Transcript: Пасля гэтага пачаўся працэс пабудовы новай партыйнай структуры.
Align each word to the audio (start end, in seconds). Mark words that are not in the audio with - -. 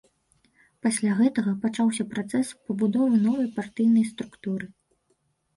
Пасля 0.85 1.11
гэтага 1.19 1.53
пачаўся 1.65 2.03
працэс 2.13 2.47
пабудовы 2.71 3.15
новай 3.27 3.47
партыйнай 3.59 4.05
структуры. 4.15 4.65